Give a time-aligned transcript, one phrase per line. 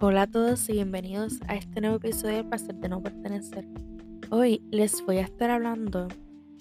[0.00, 3.66] Hola a todos y bienvenidos a este nuevo episodio del placer de no pertenecer.
[4.30, 6.06] Hoy les voy a estar hablando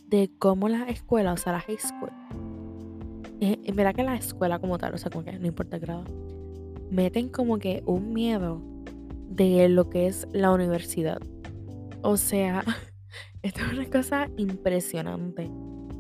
[0.08, 2.10] de cómo la escuela, o sea, la high school,
[3.40, 5.84] eh, en verdad que la escuela como tal, o sea, como que no importa el
[5.84, 6.04] grado,
[6.90, 8.60] meten como que un miedo
[9.30, 11.20] de lo que es la universidad.
[12.02, 12.64] O sea,
[13.44, 15.48] esto es una cosa impresionante.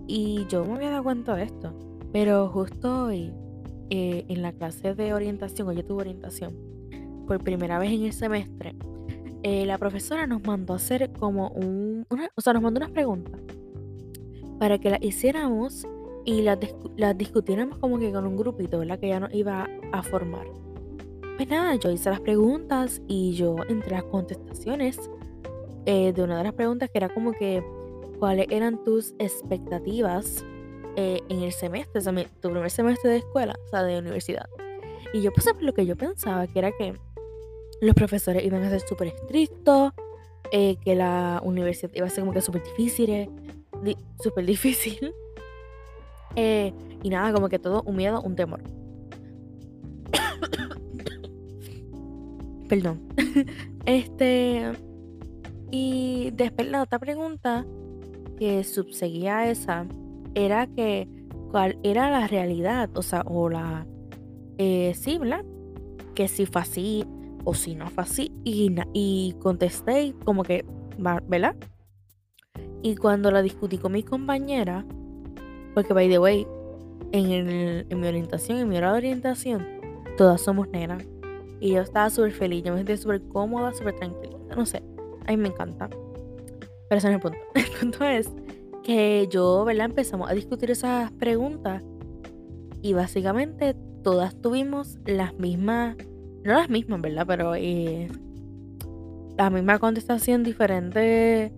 [0.07, 1.77] Y yo me había dado cuenta de esto,
[2.11, 3.31] pero justo hoy,
[3.91, 6.66] eh, en la clase de orientación, hoy yo tuve orientación,
[7.27, 8.75] por primera vez en el semestre,
[9.43, 12.05] eh, la profesora nos mandó a hacer como un,
[12.35, 13.39] o sea, nos mandó unas preguntas
[14.59, 15.85] para que las hiciéramos
[16.25, 16.57] y las,
[17.15, 18.99] discutiéramos como que con un grupito, ¿verdad?
[18.99, 20.47] Que ya nos iba a formar.
[21.37, 24.99] Pues nada, yo hice las preguntas y yo entre las contestaciones
[25.85, 27.63] eh, de una de las preguntas que era como que
[28.19, 30.43] cuáles eran tus expectativas
[30.95, 34.49] eh, en el semestre, o sea, tu primer semestre de escuela, o sea, de universidad.
[35.13, 36.95] Y yo puse lo que yo pensaba, que era que
[37.81, 39.93] los profesores iban a ser súper estrictos,
[40.51, 43.29] eh, que la universidad iba a ser como que súper difícil,
[44.21, 45.13] súper difícil.
[46.39, 48.61] Eh, y nada, como que todo un miedo, un temor.
[52.69, 53.01] Perdón.
[53.87, 54.73] este.
[55.71, 57.65] Y después la otra pregunta
[58.37, 59.87] que subseguía a esa
[60.35, 61.09] era que
[61.49, 63.87] cuál era la realidad, o sea, o la...
[64.59, 64.93] Eh.
[66.13, 67.03] Que si fue así,
[67.47, 68.31] o si no fue así.
[68.43, 70.65] Y, y contesté como que,
[71.29, 71.55] ¿verdad?
[72.83, 74.85] Y cuando la discutí con mi compañera,
[75.73, 76.45] porque by the way,
[77.13, 79.65] en, en mi orientación, en mi hora de orientación,
[80.17, 81.05] todas somos negras.
[81.61, 84.37] Y yo estaba súper feliz, yo me sentía súper cómoda, súper tranquila.
[84.55, 84.83] No sé,
[85.25, 85.89] a mí me encanta.
[86.89, 87.37] Pero ese no es el punto.
[87.55, 88.29] El punto es
[88.83, 89.85] que yo, ¿verdad?
[89.85, 91.81] Empezamos a discutir esas preguntas
[92.81, 93.73] y básicamente
[94.03, 95.95] todas tuvimos las mismas
[96.47, 97.25] no las mismas, ¿verdad?
[97.27, 98.07] Pero eh,
[99.37, 101.53] la misma contestación, diferente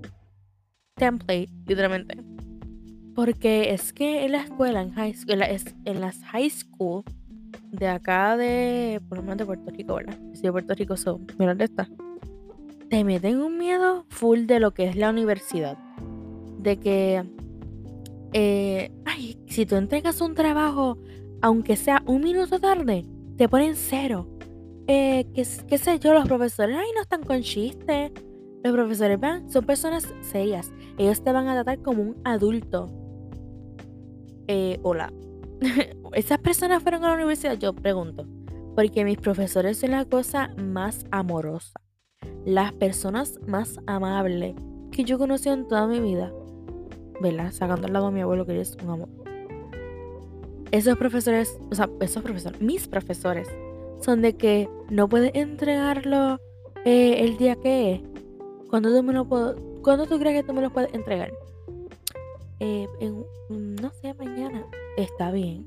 [1.00, 2.18] template, literalmente.
[3.16, 5.42] Porque es que en la escuela, en, high school,
[5.86, 7.04] en, las high school
[7.72, 10.18] de acá de, por lo menos de Puerto Rico, ¿verdad?
[10.34, 11.90] Si de Puerto Rico son, mira dónde está.
[12.90, 15.78] Te meten un miedo full de lo que es la universidad.
[16.60, 17.24] De que,
[18.34, 20.98] eh, ay, si tú entregas un trabajo,
[21.42, 23.06] aunque sea un minuto tarde,
[23.38, 24.28] te ponen cero
[24.92, 25.46] eh, qué,
[25.78, 28.12] sé yo, los profesores, ay, no están con chistes.
[28.64, 30.72] Los profesores, vean, son personas serias.
[30.98, 32.90] Ellos te van a tratar como un adulto.
[34.48, 35.14] Eh, hola.
[36.14, 37.56] ¿Esas personas fueron a la universidad?
[37.60, 38.26] Yo pregunto.
[38.76, 41.80] Porque mis profesores son la cosa más amorosa.
[42.44, 44.56] Las personas más amables
[44.92, 46.34] que yo he conocido en toda mi vida.
[47.22, 47.52] ¿Verdad?
[47.52, 49.10] Sacando al lado a mi abuelo que es un amor.
[50.72, 53.48] Esos profesores, o sea, esos profesores, mis profesores
[54.02, 56.40] son de que no puedes entregarlo
[56.86, 58.02] eh, el día que es.
[58.70, 61.32] Cuando tú me lo puedo, cuando tú crees que tú me lo puedes entregar?
[62.60, 62.88] Eh,
[63.50, 64.66] no sé, mañana.
[64.98, 65.66] Está bien.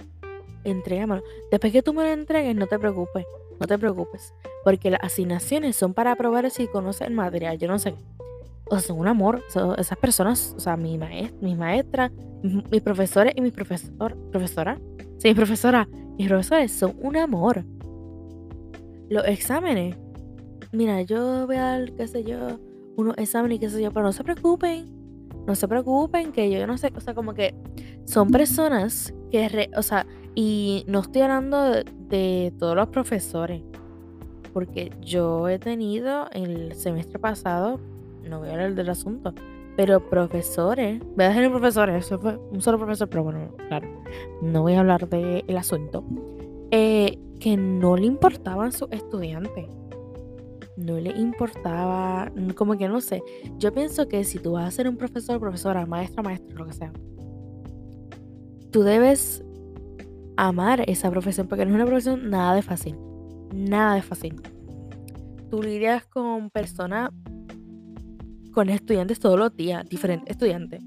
[0.65, 1.23] Entrégamelo.
[1.51, 3.27] Después que tú me lo entregues, no te preocupes.
[3.59, 4.35] No te preocupes.
[4.65, 7.59] Porque las asignaciones son para probar si conoces el material.
[7.59, 7.95] Yo no sé.
[8.67, 9.43] O sea, son un amor.
[9.79, 12.13] esas personas, o sea, mi maestra, mis maestras,
[12.43, 14.79] mis, profesores y mis profesor, profesora.
[15.19, 15.89] Sí, profesora.
[16.19, 17.65] Mis profesores son un amor
[19.13, 19.97] los exámenes.
[20.73, 22.59] Mira, yo voy a dar, qué sé yo,
[22.97, 24.87] unos exámenes y qué sé yo, pero no se preocupen.
[25.47, 27.55] No se preocupen, que yo no sé, o sea, como que
[28.05, 33.63] son personas que, o sea, y no estoy hablando de, todos los profesores,
[34.53, 37.81] porque yo he tenido el semestre pasado,
[38.23, 39.35] no voy a hablar del asunto,
[39.77, 43.89] pero profesores, voy a dejar profesores, eso fue un solo profesor, pero bueno, claro,
[44.43, 46.05] no voy a hablar del asunto.
[46.71, 49.67] Eh, que no le importaban sus estudiantes.
[50.77, 53.21] No le importaba, como que no sé.
[53.59, 56.73] Yo pienso que si tú vas a ser un profesor, profesora, maestro, maestro, lo que
[56.73, 56.93] sea,
[58.71, 59.45] tú debes
[60.37, 62.97] amar esa profesión porque no es una profesión nada de fácil.
[63.53, 64.41] Nada de fácil.
[65.51, 67.11] Tú lidias con personas,
[68.53, 70.81] con estudiantes todos los días, diferentes estudiantes.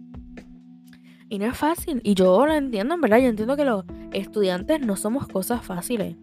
[1.27, 2.00] Y no es fácil.
[2.06, 3.18] Y yo lo entiendo, en verdad.
[3.18, 3.83] Yo entiendo que los
[4.13, 6.15] estudiantes no somos cosas fáciles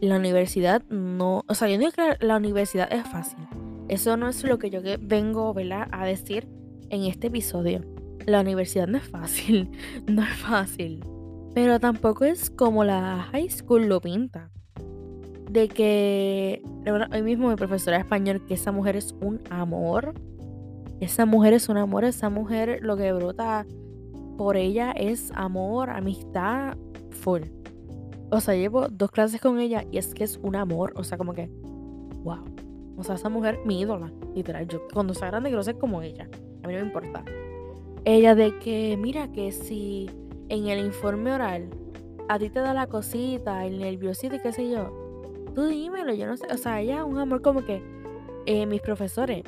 [0.00, 3.38] la universidad no, o sea, yo digo que la, universidad es fácil.
[3.88, 5.54] Eso no es lo que yo vengo
[5.90, 6.48] a decir
[6.90, 7.82] en este episodio.
[8.26, 9.70] La universidad no es fácil,
[10.06, 11.04] no es fácil.
[11.54, 14.50] Pero tampoco es como la high school lo pinta.
[15.50, 16.62] De que,
[17.10, 20.14] hoy mismo mi profesora de español, que esa mujer es un amor.
[21.00, 23.66] Esa mujer es un amor, esa mujer lo que brota
[24.36, 26.76] por ella es amor, amistad,
[27.10, 27.42] full
[28.30, 31.18] o sea, llevo dos clases con ella y es que es un amor, o sea,
[31.18, 31.48] como que
[32.22, 32.44] wow.
[32.96, 34.66] O sea, esa mujer, mi ídola, literal.
[34.66, 36.28] Yo cuando sea grande quiero ser como ella.
[36.62, 37.24] A mí no me importa.
[38.04, 40.10] Ella de que, mira, que si
[40.48, 41.70] en el informe oral
[42.28, 44.90] a ti te da la cosita, el nerviosito y qué sé yo,
[45.54, 46.46] tú dímelo, yo no sé.
[46.52, 47.80] O sea, ella es un amor como que
[48.46, 49.44] eh, mis profesores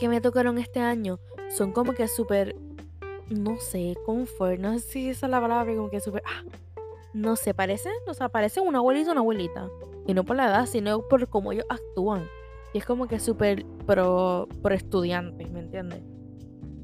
[0.00, 1.18] que me tocaron este año
[1.50, 2.56] son como que súper,
[3.28, 6.42] no sé, confort, no sé si esa es la palabra, como que súper, ah,
[7.16, 9.70] no sé, parece, o sea, parece una abuelita una abuelita.
[10.06, 12.24] Y no por la edad, sino por cómo ellos actúan.
[12.74, 16.02] Y es como que súper pro, pro estudiante, ¿me entiendes?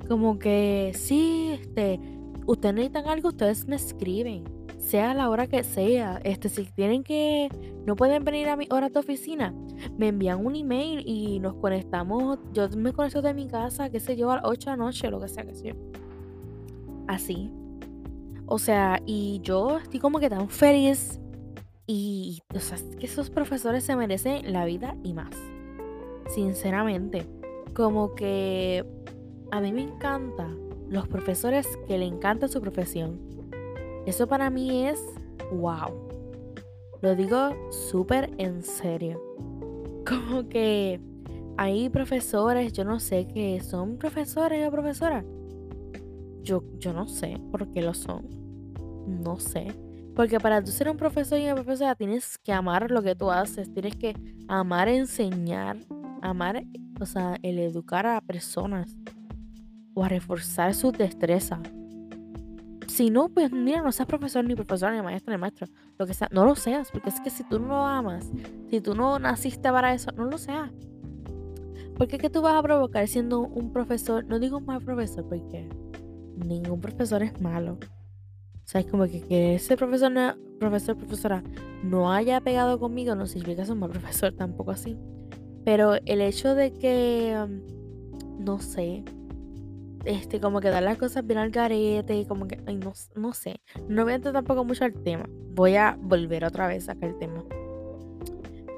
[0.08, 2.00] Como que, sí, este,
[2.46, 4.44] ustedes necesitan algo, ustedes me escriben.
[4.79, 6.20] Sea la hora que sea.
[6.25, 7.49] Este, si tienen que,
[7.87, 9.55] no pueden venir a mi hora de oficina,
[9.96, 12.38] me envían un email y nos conectamos.
[12.52, 15.11] Yo me conecto de mi casa, qué sé yo, a las 8 de la noche,
[15.11, 15.75] lo que sea que sea.
[17.06, 17.52] Así.
[18.46, 21.20] O sea, y yo estoy como que tan feliz.
[21.86, 25.34] Y, o sea, que esos profesores se merecen la vida y más.
[26.34, 27.26] Sinceramente.
[27.74, 28.84] Como que
[29.50, 30.48] a mí me encanta
[30.88, 33.18] los profesores que le encanta su profesión.
[34.06, 35.02] Eso para mí es
[35.52, 36.12] wow.
[37.00, 39.20] Lo digo súper en serio.
[40.06, 41.00] Como que
[41.56, 45.24] hay profesores, yo no sé qué son profesores o profesoras.
[46.42, 48.28] Yo, yo no sé por qué lo son.
[49.06, 49.74] No sé.
[50.14, 53.30] Porque para tú ser un profesor y una profesora tienes que amar lo que tú
[53.30, 53.72] haces.
[53.72, 54.14] Tienes que
[54.48, 55.78] amar enseñar.
[56.20, 56.62] Amar,
[57.00, 58.96] o sea, el educar a personas.
[59.94, 61.60] O a reforzar su destreza.
[62.88, 65.66] Si no, pues mira, no seas profesor, ni profesora, ni maestro, ni maestro.
[65.98, 66.90] Lo que sea, no lo seas.
[66.90, 68.30] Porque es que si tú no lo amas,
[68.68, 70.70] si tú no naciste para eso, no lo seas.
[71.96, 74.24] Porque qué tú vas a provocar siendo un profesor?
[74.26, 75.68] No digo un mal profesor, porque
[76.44, 77.78] ningún profesor es malo.
[78.64, 80.12] O sea, es como que, ese profesor,
[80.58, 81.42] profesor, profesora
[81.82, 84.96] no haya pegado conmigo no significa que es un mal profesor, tampoco así.
[85.64, 89.04] Pero el hecho de que, um, no sé,
[90.04, 93.60] este, como que dar las cosas bien al garete, como que, ay, no, no sé.
[93.88, 95.28] No voy a entrar tampoco mucho al tema.
[95.54, 97.44] Voy a volver otra vez a el tema.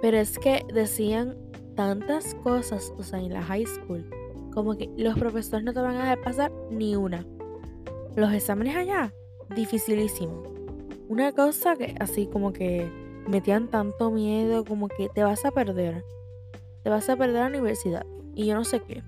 [0.03, 1.37] Pero es que decían
[1.77, 4.05] tantas cosas, o sea, en la high school,
[4.53, 7.27] como que los profesores no te van a dejar pasar ni una.
[8.17, 9.13] Los exámenes allá,
[9.55, 10.45] dificilísimo.
[11.09, 12.89] Una cosa que así como que
[13.27, 16.05] metían tanto miedo, como que te vas a perder.
[16.83, 18.07] Te vas a perder la universidad.
[18.35, 19.03] Y yo no sé qué.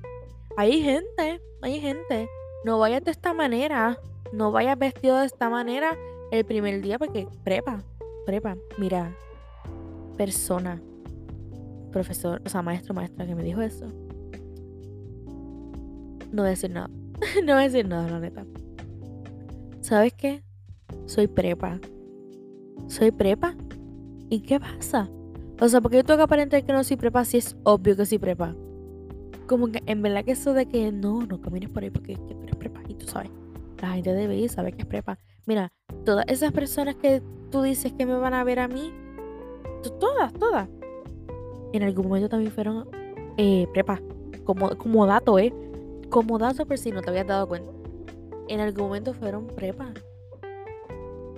[0.56, 2.28] Hay gente, hay gente.
[2.64, 3.98] No vayas de esta manera.
[4.32, 5.96] No vayas vestido de esta manera
[6.32, 7.84] el primer día porque prepa,
[8.24, 8.56] prepa.
[8.76, 9.16] Mira,
[10.16, 10.82] persona,
[11.92, 13.86] profesor, o sea, maestro, maestra que me dijo eso.
[16.32, 16.88] No voy a decir nada.
[17.44, 18.44] no voy a decir nada, la neta.
[19.86, 20.42] ¿Sabes qué?
[21.04, 21.78] Soy prepa.
[22.88, 23.54] ¿Soy prepa?
[24.28, 25.08] ¿Y qué pasa?
[25.60, 28.04] O sea, porque yo tengo que aparentar que no soy prepa si es obvio que
[28.04, 28.56] soy prepa.
[29.46, 32.36] Como que en verdad que eso de que no, no camines por ahí porque tú
[32.42, 33.30] eres prepa y tú sabes.
[33.80, 35.20] La gente debe ir, sabe que es prepa.
[35.46, 35.72] Mira,
[36.04, 37.22] todas esas personas que
[37.52, 38.92] tú dices que me van a ver a mí,
[40.00, 40.68] todas, todas,
[41.72, 42.88] en algún momento también fueron
[43.36, 44.00] eh, prepa.
[44.42, 45.54] Como, como dato, ¿eh?
[46.10, 47.75] Como dato por si no te habías dado cuenta.
[48.48, 49.92] En algún momento fueron prepa.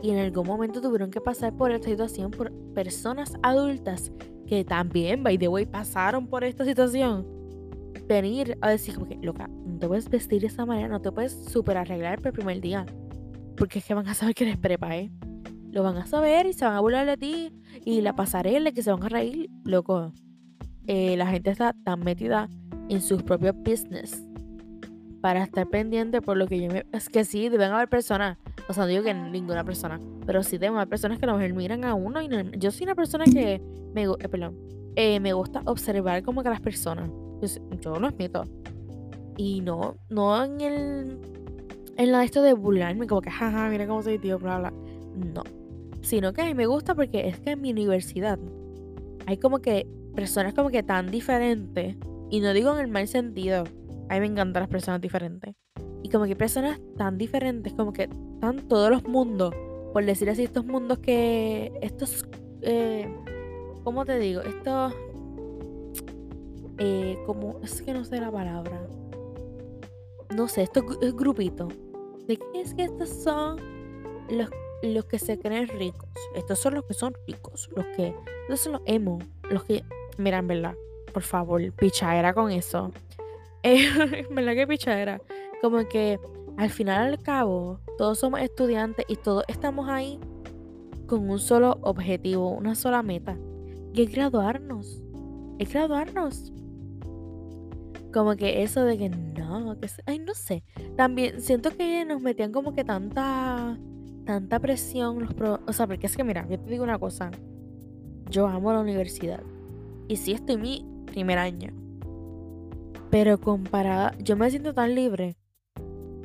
[0.03, 4.12] Y en algún momento tuvieron que pasar por esta situación por personas adultas
[4.47, 7.27] que también, by the way, pasaron por esta situación
[8.07, 11.12] venir a decir como que, loca, no te puedes vestir de esa manera, no te
[11.12, 12.87] puedes super arreglar por el primer día.
[13.57, 15.11] Porque es que van a saber que eres prepa, ¿eh?
[15.71, 17.53] Lo van a saber y se van a burlar de ti.
[17.85, 20.12] Y la pasarela que se van a reír, loco.
[20.87, 22.49] Eh, la gente está tan metida
[22.88, 24.27] en sus propios business
[25.21, 26.87] para estar pendiente por lo que yo me...
[26.93, 30.59] Es que sí, deben haber personas, o sea, no digo que ninguna persona, pero sí
[30.59, 33.61] deben haber personas que a lo miran a uno y yo soy una persona que
[33.95, 34.57] me, eh, perdón,
[35.01, 37.11] eh, me gusta observar como que las personas.
[37.39, 38.45] Pues, yo lo admito.
[39.37, 41.19] Y no, no en el.
[41.97, 44.73] En la de esto de burlarme, como que, jaja, mira cómo soy tío, bla, bla.
[45.15, 45.45] No.
[46.03, 48.39] Sino que a mí me gusta porque es que en mi universidad
[49.27, 51.97] hay como que personas como que tan diferentes.
[52.31, 53.65] Y no digo en el mal sentido.
[54.09, 55.55] A mí me encantan las personas diferentes.
[56.03, 59.55] Y como que personas tan diferentes, como que están todos los mundos.
[59.93, 61.73] Por decir así, estos mundos que.
[61.81, 62.27] Estos.
[62.62, 63.12] Eh,
[63.85, 64.43] ¿Cómo te digo?
[64.43, 64.95] Estos
[66.79, 68.87] eh, como, es que no sé la palabra.
[70.35, 71.69] No sé, esto es grupito.
[72.27, 73.59] ¿De qué es que estos son
[74.31, 74.49] los,
[74.83, 76.09] los que se creen ricos?
[76.37, 77.69] Estos son los que son ricos.
[77.75, 79.19] Los que, estos son los emo.
[79.50, 79.83] Los que,
[80.19, 80.75] miran, ¿verdad?
[81.12, 82.93] Por favor, pichadera con eso.
[83.62, 85.21] Eh, ¿Verdad que pichadera?
[85.62, 86.19] Como que
[86.57, 90.19] al final al cabo, todos somos estudiantes y todos estamos ahí
[91.07, 93.38] con un solo objetivo, una sola meta,
[93.95, 95.03] que es graduarnos
[95.59, 96.53] es graduarnos.
[98.12, 100.62] Como que eso de que no, que ay, no sé.
[100.97, 103.79] También siento que nos metían como que tanta
[104.25, 107.31] tanta presión los o sea, porque es que mira, yo te digo una cosa.
[108.31, 109.43] Yo amo la universidad.
[110.07, 111.73] Y sí estoy en mi primer año.
[113.11, 115.37] Pero comparada, yo me siento tan libre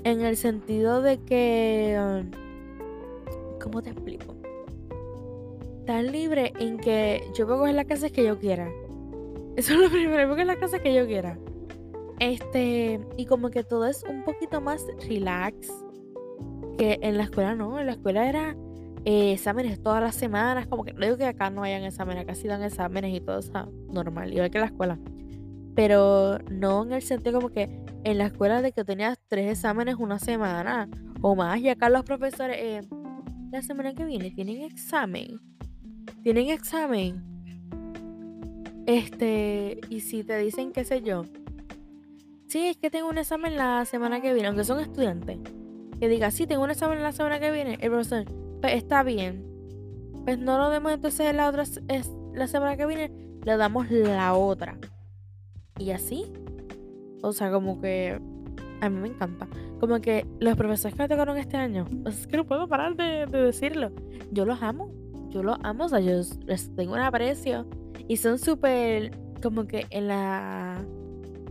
[0.03, 2.31] en el sentido de que um,
[3.61, 4.35] ¿cómo te explico?
[5.85, 8.69] Tan libre en que yo puedo coger las clases que yo quiera.
[9.55, 11.37] Eso es lo primero, puedo coger las clases que yo quiera.
[12.19, 15.69] Este, y como que todo es un poquito más relax.
[16.77, 18.55] Que en la escuela no, en la escuela era
[19.05, 20.67] eh, exámenes todas las semanas.
[20.67, 23.39] Como que no digo que acá no hayan exámenes, acá sí dan exámenes y todo
[23.39, 24.99] eso normal, igual que en la escuela.
[25.75, 29.95] Pero no en el sentido como que en la escuela de que tenías tres exámenes
[29.97, 30.89] una semana
[31.21, 31.59] o más.
[31.59, 32.81] Y acá los profesores, eh,
[33.51, 35.39] la semana que viene tienen examen.
[36.21, 37.33] Tienen examen.
[38.85, 41.23] Este, y si te dicen, qué sé yo,
[42.47, 45.39] sí, es que tengo un examen la semana que viene, aunque son estudiantes,
[45.99, 48.25] que diga, sí, tengo un examen la semana que viene, el profesor,
[48.61, 49.45] pues está bien.
[50.25, 53.11] Pues no lo demos entonces la otra, es, la semana que viene,
[53.43, 54.77] le damos la otra.
[55.77, 56.31] Y así.
[57.21, 58.19] O sea, como que
[58.81, 59.47] a mí me encanta.
[59.79, 63.25] Como que los profesores que me tocaron este año, es que no puedo parar de,
[63.25, 63.91] decirlo.
[64.31, 64.91] Yo los amo.
[65.29, 65.85] Yo los amo.
[65.85, 67.65] O sea, yo les tengo un aprecio.
[68.07, 70.83] Y son súper, como que en la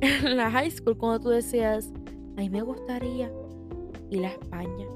[0.24, 1.92] la high school cuando tú decías,
[2.36, 3.30] a mí me gustaría
[4.10, 4.86] ir a España.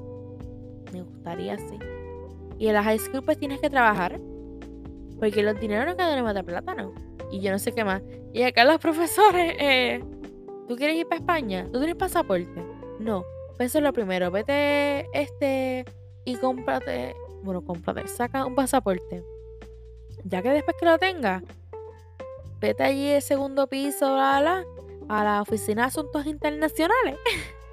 [0.91, 1.79] Me gustaría así.
[2.59, 4.19] Y en la high school pues tienes que trabajar.
[5.19, 6.93] Porque los dineros no quedan en de plátano.
[7.31, 8.01] Y yo no sé qué más.
[8.37, 9.99] Y acá los profesores, eh,
[10.67, 11.67] ¿tú quieres ir para España?
[11.73, 12.63] ¿Tú tienes pasaporte?
[12.99, 13.25] No.
[13.57, 14.29] Pues eso es lo primero.
[14.29, 15.85] Vete este
[16.23, 17.15] y cómprate.
[17.41, 18.07] Bueno, cómprate.
[18.07, 19.23] Saca un pasaporte.
[20.23, 21.41] Ya que después que lo tengas,
[22.61, 24.63] vete allí el segundo piso, la, la,
[25.09, 27.17] a la oficina de asuntos internacionales.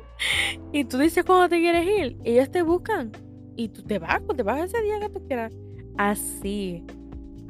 [0.73, 2.17] y tú dices cuándo te quieres ir.
[2.25, 3.13] Ellos te buscan.
[3.55, 5.53] Y tú te vas, te vas ese día que tú quieras.
[5.99, 6.87] Así.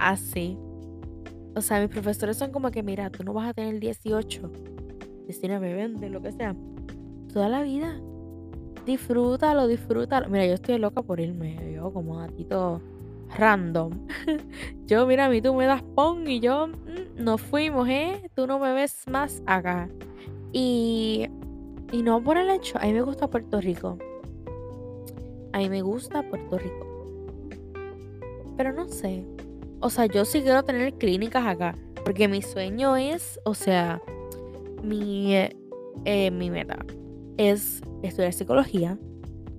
[0.01, 0.59] Así.
[1.57, 4.51] O sea, mis profesores son como que, mira, tú no vas a tener 18,
[5.27, 6.57] 19, 20, lo que sea.
[7.33, 8.01] Toda la vida.
[8.87, 10.29] Disfrútalo, disfrútalo.
[10.29, 11.73] Mira, yo estoy loca por irme.
[11.75, 12.81] Yo como gatito
[13.37, 14.07] random.
[14.87, 18.31] yo, mira, a mí tú me das pon y yo mm, nos fuimos, ¿eh?
[18.35, 19.89] Tú no me ves más acá.
[20.53, 21.27] Y,
[21.93, 23.99] y no por el hecho, a mí me gusta Puerto Rico.
[25.53, 26.87] A mí me gusta Puerto Rico.
[28.57, 29.25] Pero no sé.
[29.85, 31.77] O sea, yo sí quiero tener clínicas acá.
[32.07, 34.01] Porque mi sueño es, o sea,
[34.83, 36.79] mi, eh, mi meta
[37.37, 38.99] es estudiar psicología,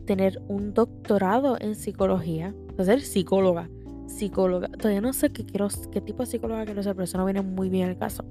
[0.05, 3.69] tener un doctorado en psicología ser psicóloga.
[4.07, 4.67] Psicóloga.
[4.67, 7.41] Todavía no sé qué quiero, qué tipo de psicóloga quiero ser, pero eso no viene
[7.41, 8.25] muy bien al caso.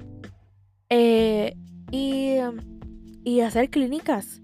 [0.90, 1.56] Eh,
[1.92, 2.38] y,
[3.24, 4.42] y hacer clínicas.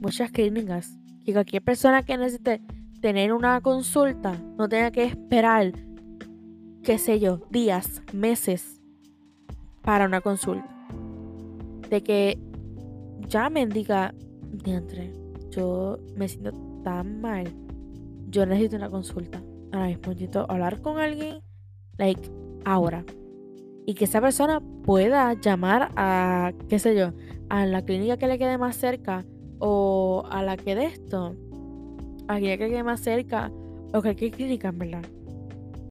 [0.00, 0.98] Muchas clínicas.
[1.24, 2.60] Que cualquier persona que necesite
[3.00, 5.72] tener una consulta no tenga que esperar,
[6.86, 8.80] qué sé yo, días, meses
[9.82, 10.68] para una consulta.
[11.90, 12.38] De que
[13.28, 14.14] llamen, diga,
[14.64, 15.12] entre
[15.50, 16.52] yo me siento
[16.84, 17.52] tan mal
[18.28, 19.42] yo necesito una consulta.
[19.72, 21.40] Ahora mismo necesito hablar con alguien,
[21.98, 22.30] like,
[22.64, 23.04] ahora.
[23.84, 27.14] Y que esa persona pueda llamar a, qué sé yo,
[27.48, 29.24] a la clínica que le quede más cerca
[29.58, 31.34] o a la que de esto,
[32.28, 33.50] a la que quede más cerca
[33.92, 35.04] o cualquier clínica, en verdad.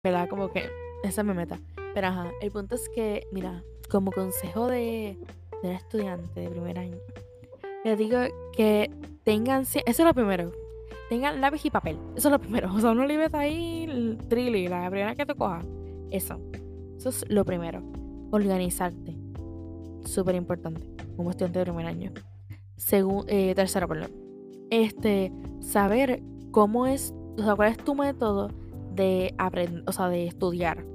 [0.01, 0.29] ¿Verdad?
[0.29, 1.59] Como que esa me meta.
[1.93, 5.17] Pero ajá, el punto es que, mira, como consejo de,
[5.61, 6.97] de un estudiante de primer año,
[7.83, 8.17] les digo
[8.55, 8.91] que
[9.23, 10.51] tengan, eso es lo primero,
[11.09, 11.97] tengan lápiz y papel.
[12.15, 12.71] Eso es lo primero.
[12.75, 15.61] O sea, no le ahí el trilly, la primera que te coja.
[16.11, 16.39] Eso.
[16.97, 17.81] Eso es lo primero.
[18.31, 19.15] Organizarte.
[20.03, 20.81] Súper importante.
[21.15, 22.11] Como estudiante de primer año.
[23.27, 24.11] Eh, tercero, perdón.
[24.69, 25.31] Este,
[25.61, 26.21] saber
[26.51, 28.49] cómo es, o sea, cuál es tu método
[28.93, 30.85] de aprender, o sea, de estudiar.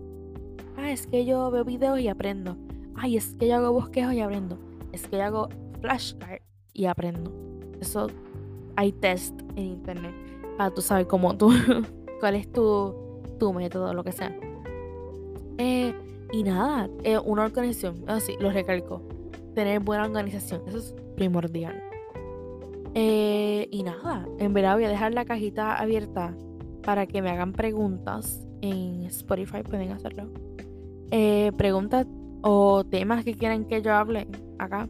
[0.90, 2.56] Ah, es que yo veo videos y aprendo.
[2.96, 4.58] Ay, es que yo hago bosquejos y aprendo.
[4.90, 5.48] Es que yo hago
[5.80, 6.40] flashcard
[6.72, 7.32] y aprendo.
[7.80, 8.08] Eso
[8.74, 10.12] hay test en internet
[10.58, 11.52] para tú saber cómo tú,
[12.20, 12.92] cuál es tu,
[13.38, 14.36] tu método, lo que sea.
[15.58, 15.94] Eh,
[16.32, 19.00] y nada, eh, una organización, así, lo recalco,
[19.54, 21.80] tener buena organización, eso es primordial.
[22.94, 26.34] Eh, y nada, en verdad voy a dejar la cajita abierta
[26.82, 30.49] para que me hagan preguntas en Spotify, pueden hacerlo.
[31.56, 32.06] Preguntas
[32.42, 34.88] o temas que quieran que yo hable acá.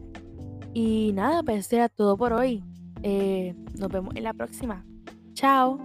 [0.73, 2.63] Y nada, pues era todo por hoy.
[3.03, 4.85] Eh, nos vemos en la próxima.
[5.33, 5.79] Chao.